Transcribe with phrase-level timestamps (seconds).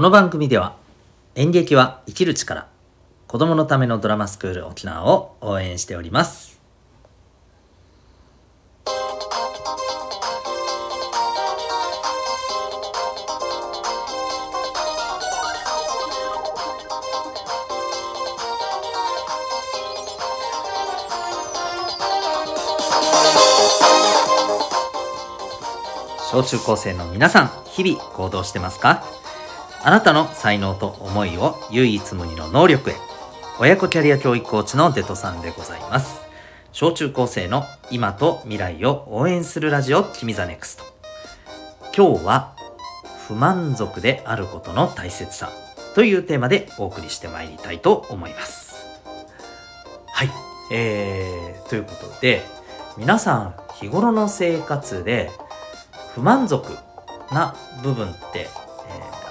[0.00, 0.76] この番組では
[1.34, 2.68] 演劇は生きる力
[3.26, 6.58] 子供のためのドラマスクール沖縄を応援しております。
[26.30, 29.19] 小中高生の皆さん日々行動してますか？
[29.82, 32.94] あなたの才能と思いを唯一無二の能力へ。
[33.58, 36.20] 親子キャリア教育コーチのデトさんでございます。
[36.72, 40.84] 小中高生の今と未来を応援するラジオ君 the NEXT。
[41.96, 42.54] 今日は
[43.26, 45.50] 不満足であることの大切さ。
[45.94, 48.84] というテーマでお送りしてまいりたいと思います。
[50.08, 50.30] はい。
[50.72, 52.42] えー、ということで
[52.98, 55.30] 皆さん日頃の生活で
[56.14, 56.76] 不満足
[57.32, 58.48] な部分って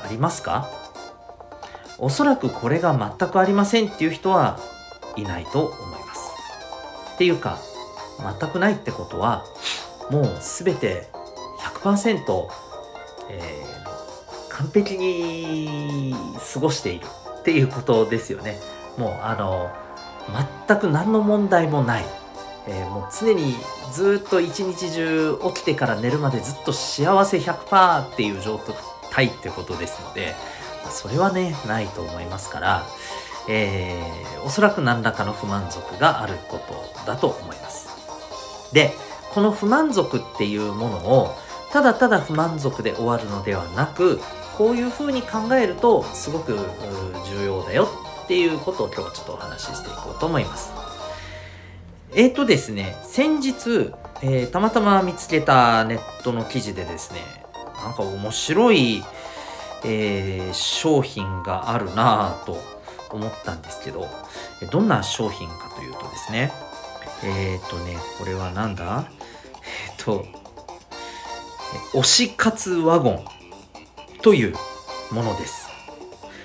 [0.10, 0.70] りますか？
[1.98, 4.60] おそらくこれが全くありませんっていう人は
[5.16, 6.32] いないと思います。
[7.16, 7.58] っていうか
[8.40, 9.44] 全くないってことは
[10.10, 11.08] もう全て
[11.60, 12.48] 100%、
[13.30, 16.16] えー、完璧に
[16.54, 17.06] 過ごしている
[17.40, 18.60] っていうことですよね。
[18.98, 19.70] もうあの
[20.68, 22.06] 全く何の問題もない、
[22.68, 23.56] えー、もう常に
[23.92, 28.58] ずっと一日中起きてから寝るまでずっと幸せ100%っていう状
[29.12, 30.36] 態ってことですので、
[30.84, 32.86] まそれはね、ないと思いますから、
[33.48, 37.90] えー、おそらく何らかの不満足があることだと思います。
[38.74, 38.94] で、
[39.34, 41.36] この不満足っていうものを、
[41.72, 44.20] ただただ不満足で終わるのではなく、
[44.58, 46.58] こういうふうに考えると、すごく
[47.26, 47.88] 重要だよ
[48.26, 50.72] っていうことを今日はちょっとお話ししていこうと思います。
[52.14, 57.20] えっ、ー、とですね、先日、えー、たまたま見つけたネットの記事でですね、
[57.84, 59.04] なんか面白い、
[59.86, 62.58] えー、商品があるなぁと
[63.12, 64.08] 思ったんですけど、
[64.72, 66.52] どんな商品かというとですね、
[67.24, 69.06] えっ、ー、とね、これはなんだ？
[69.88, 70.26] えっ、ー、と、
[71.94, 73.26] 推し活ワゴン
[74.22, 74.56] という
[75.12, 75.70] ものです。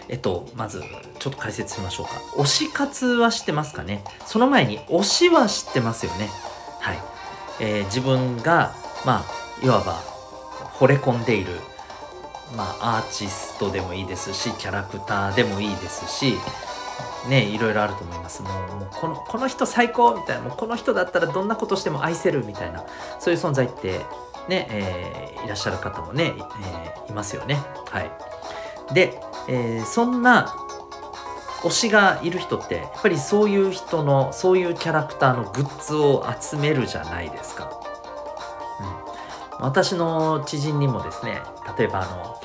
[0.08, 0.82] えっと、まず、
[1.18, 2.12] ちょっと解説しましょうか。
[2.36, 4.04] 推し活は知ってますかね？
[4.26, 6.28] その前に、推しは知ってますよね。
[6.80, 6.98] はい。
[7.60, 8.74] えー、自分が、
[9.06, 10.02] まあ、いわば、
[10.78, 11.52] 惚れ込んでいる、
[12.56, 16.34] まあ、アーティストでもいいですしキャラクターでもいいですし
[17.28, 18.42] ねいろいろあると思います。
[18.42, 22.84] もうもうこのこの人最高みたいなもうこの人だったらどんなことしても愛せるみたいな
[23.18, 24.00] そういう存在って
[24.48, 27.56] ね、えー、いらっしゃる方もね、えー、いますよね。
[27.90, 28.10] はい。
[28.92, 29.18] で、
[29.48, 30.54] えー、そんな
[31.62, 37.80] 推しがいる人ってやっぱりそういう人のそういうキャラクターのグッズを集めるじゃないですか。
[39.60, 41.40] 私の知人にもですね
[41.78, 42.40] 例えばあの、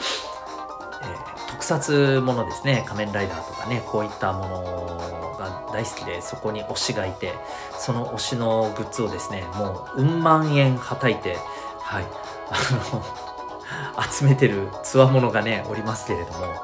[1.01, 7.33] えー、特撮ものですね仮面ライダーとかねこういったものが大好きでそこに推しがいて
[7.77, 11.37] その推しのグッズをですねもううん万円はたいて
[11.79, 12.03] はい
[12.49, 13.03] あの
[14.11, 16.55] 集めてるつわものがねおりますけれども、もう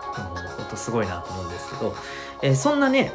[0.57, 1.95] ほんとすごいなと思うんですけど、
[2.41, 3.13] えー、そんなね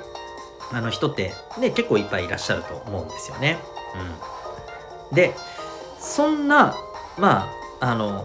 [0.72, 3.58] あの人ってね結構いっぱいいらっしゃると思うんですよね。
[5.10, 5.34] うん、で
[5.98, 6.74] そんな
[7.20, 8.24] まああの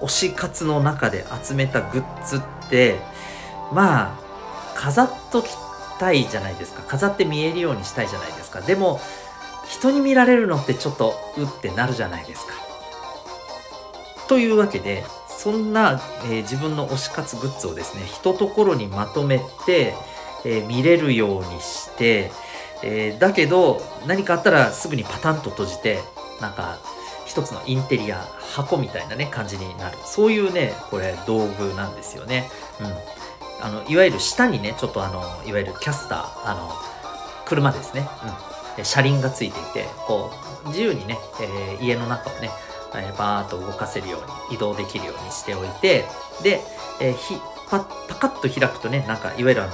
[0.00, 2.98] 推し活の中で集めたグッズって
[3.72, 5.48] まあ飾っとき
[5.98, 6.82] たいじゃないですか。
[6.82, 8.60] 飾って見えるようにしたいじゃないですか。
[8.60, 9.00] でも
[9.68, 12.52] 人に見られるのってちょっとうってなるじゃないですか。
[14.28, 19.94] というわけでそんな、えー、自分の推し活グッズをですね一ところにまとめて、
[20.44, 22.30] えー、見れるようにして、
[22.82, 26.00] えー、だけど何かあったらすぐにパタンと閉じて
[26.40, 26.78] なんか
[27.32, 28.18] 一つのインテリア
[28.54, 29.96] 箱みたいなね感じになる。
[30.04, 32.86] そういうねこれ道具なんですよね、うん、
[33.64, 36.70] あのいわゆる下にねちょっとあのいわゆるキャスターあの
[37.46, 38.06] 車ですね、
[38.76, 40.30] うん、車輪がついていてこ
[40.66, 42.50] う自由にね、えー、家の中をね、
[42.94, 46.04] えー、バーッと動かせるように移動できるようにしておいて
[46.42, 46.60] で、
[47.00, 47.36] えー、ひ
[47.70, 49.72] パパカッと開くとねなんかいわゆるあの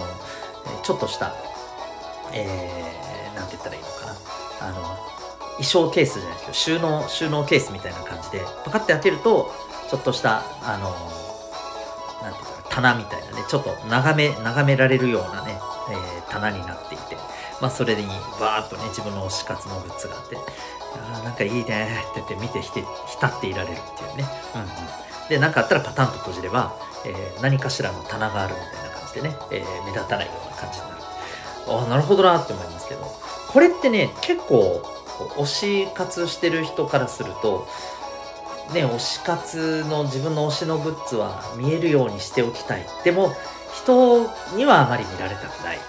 [0.84, 1.34] ちょっとした
[2.32, 4.14] えー、なんて言ったらいいのかな。
[4.60, 4.96] あの
[5.58, 9.52] 衣装ケースじゃないですけど収納収納ケースみたいな感じでパカッて開けると
[9.90, 10.90] ちょっとしたあの
[12.22, 15.58] なんていうか棚みたいなねちょっと眺め眺められるようなね、
[15.90, 17.16] えー、棚になっていて
[17.60, 18.06] まあそれに
[18.40, 20.36] バーッとね自分の推し活のグッズがあって
[20.94, 21.74] あなんかいいねって
[22.16, 22.80] 言って見て浸
[23.26, 24.24] っていられるっていうね、
[24.54, 24.68] うんうん、
[25.28, 26.74] で何かあったらパタンと閉じれば、
[27.04, 31.02] えー、何かしらの棚があるみたいな感じでね、えー、目立たないような感じになる。
[31.70, 33.00] ああなるほどなって思いますけど
[33.48, 34.82] これってね結構
[35.26, 37.66] 推し活してる人からすると
[38.72, 43.32] ね推し活の自分の推しのグッズは見えるようにしておきたいでも
[43.74, 44.26] 人
[44.56, 45.86] にはあまり見られたくない、うんま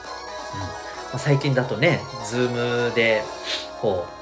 [1.15, 3.23] あ、最近だとね Zoom で
[3.81, 4.19] こう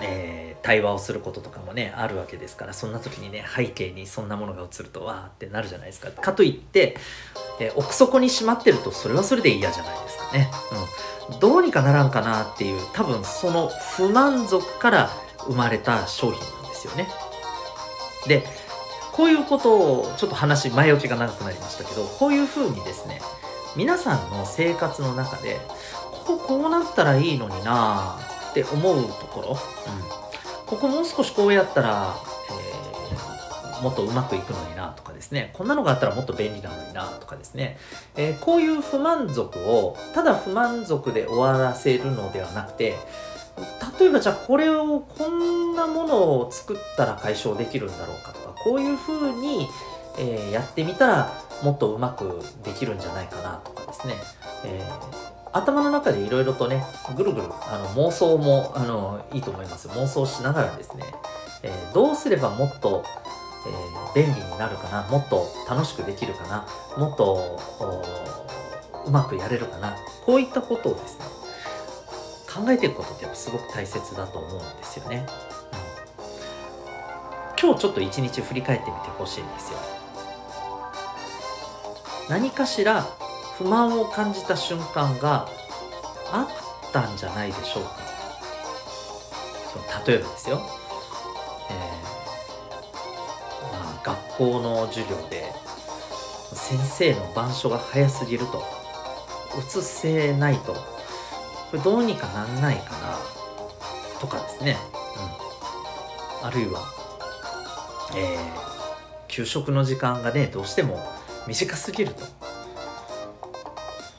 [0.00, 6.10] えー、対話をすることとかもねあるわけですからそんな時にね背景にそんなものが映るとわーってなるじゃないですか。
[6.10, 6.96] かといって、
[7.60, 10.50] えー、奥底にしまってるとそれはそれで嫌じゃないですかね。
[10.72, 10.78] うん、
[11.40, 15.10] どうにかならんかなっていう多分その不満足から
[15.46, 17.08] 生まれた商品なんですよね。
[18.26, 18.44] で
[19.12, 23.20] こういうことをちょっと話前置きが長くなりましたけどこういうふうにですね
[23.76, 25.60] 皆さんの生活の中で
[26.26, 28.18] こここうなったらいいのにな
[28.50, 29.56] って思うところ、うん、
[30.66, 32.16] ここもう少しこうやったら、
[33.84, 35.50] もっとうまくいくのになとかですね。
[35.52, 37.76] こんなのがあったらもっと便利なのになとかですね、
[38.16, 42.96] えー、こういう不満足をただ不満足で終わらせるのではなくて
[44.00, 49.68] 例えばじゃあこれをこんなものを作ったら解消できるんだろうかとかこういうふうに、
[50.18, 51.32] えー、やってみたら
[51.62, 54.14] もっとうまくできるんじゃないかなとかですね、
[54.64, 56.82] えー、頭の中でいろいろとね
[57.16, 59.88] ぐるぐるあの妄想もあのいいと思います。
[59.88, 61.04] 妄想しながらですね、
[61.62, 63.04] えー、どうすればもっと、
[63.66, 66.66] え便利になるかなもっと楽しくできるかな
[66.96, 67.58] もっと
[69.06, 71.24] うまくやれるかなこういったことをですね
[72.54, 75.26] 考えていくことってやっぱすごく大切だと思うんですよね。
[77.56, 79.78] うん、今日ちょっと一日振り返ってみてほしいんですよ。
[82.30, 83.02] 何かしら
[83.58, 85.48] 不満を感じた瞬間が
[86.30, 86.46] あ
[86.88, 88.04] ったんじゃないでしょうか。
[90.06, 90.60] 例えばですよ、
[94.38, 95.52] 校の授業で
[96.52, 98.64] 先生の板書が早すぎると。
[99.56, 100.72] 写せないと。
[100.72, 100.78] こ
[101.74, 103.18] れどうにかなんないかな。
[104.20, 104.76] とかですね、
[106.42, 106.80] うん、あるいは、
[108.16, 110.98] えー、給食の時間がねどうしても
[111.46, 112.24] 短すぎると。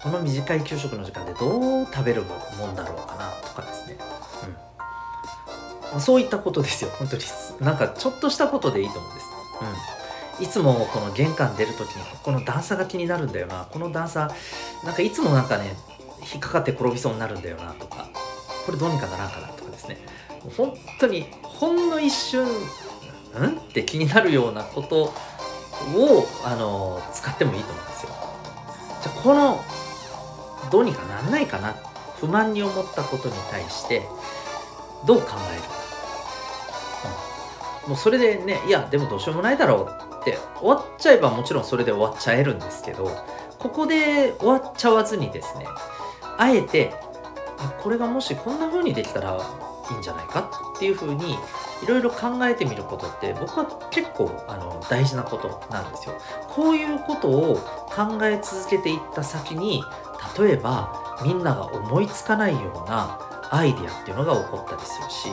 [0.03, 2.23] この短い給食の時間でどう食べる
[2.57, 3.31] もんだろうかな。
[3.31, 3.97] とかですね、
[5.95, 6.91] うん、そういったことですよ。
[6.91, 7.23] 本当に。
[7.59, 9.27] なんかちょっとしたことでいいと思うんです、
[9.61, 9.94] うん、
[10.39, 13.67] いつもこの玄関出る時にここの段差が気になるんだよな。
[13.71, 14.29] この段差
[14.83, 15.75] なんかいつもなんかね
[16.33, 18.09] 引っかかって転びそうになるんだよなとか。
[18.65, 19.97] これどうにかならんかなとかですね。
[20.57, 22.47] 本当にほんの一瞬う
[23.39, 23.57] ん？
[23.57, 25.13] って気になるようなことを
[26.43, 28.09] あの使ってもいいと思うんですよ。
[29.03, 29.63] じゃこの
[30.71, 31.75] どうにかなんないかな
[32.19, 34.01] 不満に思ったことに対して
[35.05, 35.67] どう考えるか、
[37.83, 40.14] うん、もうそれでねいやでもどうしようもないだろう。
[40.31, 43.09] って終わっちゃえばもちろんそれで終わっちゃえるんですけど
[43.59, 45.67] ここで終わっちゃわずにですね
[46.37, 46.93] あえて
[47.81, 49.37] これがもしこんな風にできたら
[49.91, 51.33] いいんじゃないかっていう風に
[51.83, 56.15] いろいろ考えてみることって僕は結構あの大事なことなんですよ。
[56.47, 57.55] こういうことを
[57.89, 59.83] 考え続けていった先に
[60.39, 63.19] 例えばみんなが思いつかないような
[63.51, 65.29] アイデアっていうのが起こったりするし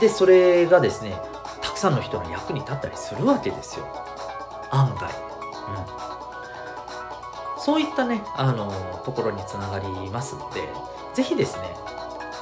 [0.00, 1.14] でそれがですね
[1.62, 4.09] たくさんの人の役に立ったりするわけですよ
[4.70, 5.04] 案外。
[5.04, 6.10] うん
[7.60, 8.72] そういったね、あの
[9.04, 10.66] ところにつながりますので、
[11.12, 11.76] ぜひですね、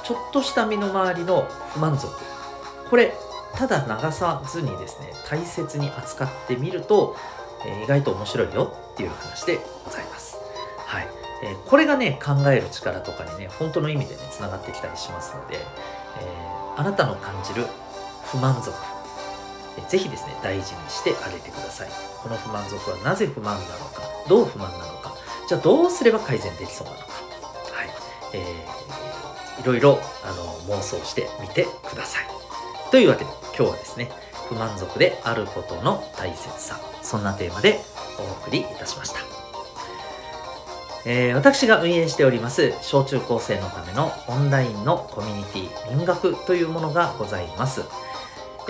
[0.03, 2.07] ちょっとした身の回りの不満足、
[2.89, 3.13] これ、
[3.53, 7.17] ただ流さずにですね、大切に扱ってみると、
[7.65, 10.37] えー、意外と面白いよっていう話でございます。
[10.85, 11.07] はい。
[11.43, 17.67] えー、これがね、考える力とかにね、本当の意味でね、つながってきたりしますので、えー、あなたの感じる
[18.23, 18.71] 不満足、
[19.87, 21.89] ぜひですね、大事にしてあげてください。
[22.21, 25.15] この不満足はなぜ不満なのか、どう不満なのか、
[25.47, 27.05] じゃあどうすれば改善できそうなのか、
[27.73, 27.89] はい、
[28.33, 30.31] えー、いろいろあ
[30.69, 32.27] の妄想してみてください。
[32.91, 34.11] というわけで、今日はですね、
[34.49, 37.79] 不満足であることの大切さ、そんなテーマで
[38.19, 39.19] お送りいたしました。
[41.05, 47.83] えー、私が運営しております小中高生のためのオンラインのコミュニティ民学というものがございます。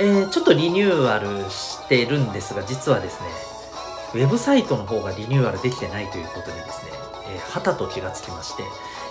[0.01, 3.27] えー、ちょっとリニューアルしてるんですが、実はですね、
[4.13, 6.91] ウェブサイトの方がリニューアルできてないということにですね、
[7.27, 8.63] えー、はたと気がつきまして、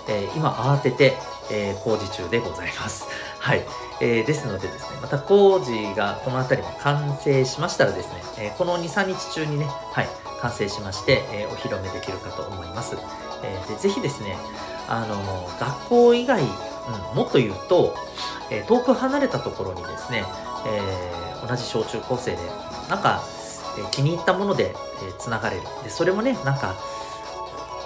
[0.08, 1.18] えー、今慌てて、
[1.52, 3.06] えー、工事中でございます。
[3.38, 3.66] はい。
[4.00, 10.08] えー、ですのでですね、また工事がこの辺りも完成しましたらですね、えー、この2、3日中にね、はい、
[10.40, 12.96] 完成しまして、えー、お披露目できるかと思います。
[13.42, 14.38] えー、でぜひですね、
[14.88, 16.46] あの学校以外、う
[17.14, 17.94] ん、もっと言うと、
[18.50, 20.24] えー、遠く離れたところにですね、
[20.66, 22.38] えー、同じ小中高生で
[22.88, 23.22] なんか、
[23.78, 24.74] えー、気に入ったもので
[25.18, 25.62] つな、がれる。
[25.84, 26.76] でそれもねなんか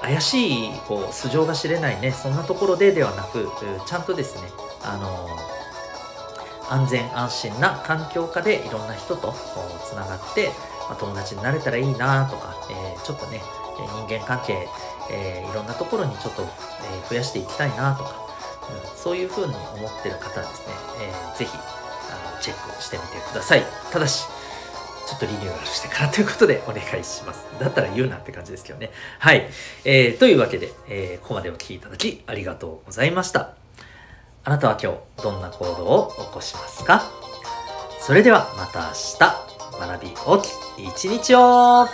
[0.03, 3.49] 怪しいこう素性が知れないねそんなところでではなく
[3.87, 4.49] ちゃんとですね
[4.83, 5.29] あの
[6.69, 9.33] 安全安心な環境下でいろんな人と
[9.85, 10.49] つながって、
[10.89, 13.41] まあ、友達になれたらいいなとか、えー、ちょっとね
[13.77, 14.69] 人間関係、
[15.11, 16.47] えー、いろんなところにちょっと、え、
[17.09, 18.15] 増やしていきたいなとか、
[18.91, 21.51] うん、そういうふうに思ってる方はですね、えー、ぜひ
[22.43, 24.27] チェックしてみてくださいただし
[25.07, 27.45] ちょっとリニューアルしてからということでお願いします。
[27.61, 28.91] だったら言うなって感じですけどね。
[29.19, 29.49] はい。
[29.85, 33.51] えー、というわけで、えー、ここまでお聴きいただきありがとうございました。
[34.45, 37.03] あなたは今日どんな行動を起こしますか？
[38.01, 40.49] それではまた明日学び大き
[40.83, 41.87] い一日を